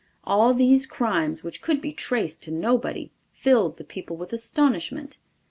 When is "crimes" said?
0.87-1.43